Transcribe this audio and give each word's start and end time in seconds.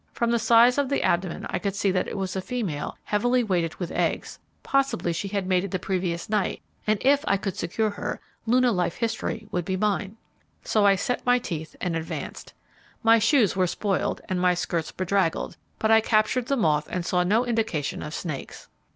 From 0.13 0.31
the 0.31 0.39
size 0.39 0.79
of 0.79 0.89
the 0.89 1.03
abdomen 1.03 1.45
I 1.51 1.59
could 1.59 1.75
see 1.75 1.91
that 1.91 2.07
it 2.07 2.17
was 2.17 2.35
a 2.35 2.41
female 2.41 2.97
heavily 3.03 3.43
weighted 3.43 3.75
with 3.75 3.91
eggs. 3.91 4.39
Possibly 4.63 5.13
she 5.13 5.27
had 5.27 5.45
mated 5.45 5.69
the 5.69 5.77
previous 5.77 6.27
night, 6.27 6.63
and 6.87 6.97
if 7.01 7.23
I 7.27 7.37
could 7.37 7.55
secure 7.55 7.91
her, 7.91 8.19
Luna 8.47 8.71
life 8.71 8.95
history 8.95 9.47
would 9.51 9.63
be 9.63 9.77
mine. 9.77 10.17
So 10.63 10.87
I 10.87 10.95
set 10.95 11.23
my 11.23 11.37
teeth 11.37 11.75
and 11.79 11.95
advanced. 11.95 12.55
My 13.03 13.19
shoes 13.19 13.55
were 13.55 13.67
spoiled, 13.67 14.21
and 14.27 14.41
my 14.41 14.55
skirts 14.55 14.91
bedraggled, 14.91 15.55
but 15.77 15.91
I 15.91 16.01
captured 16.01 16.47
the 16.47 16.57
moth 16.57 16.87
and 16.89 17.05
saw 17.05 17.21
no 17.23 17.45
indication 17.45 18.01
of 18.01 18.15
snakes. 18.15 18.69